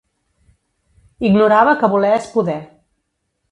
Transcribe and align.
Ignorava 1.29 1.77
que 1.83 1.91
voler 1.93 2.11
és 2.17 2.33
poder. 2.39 2.59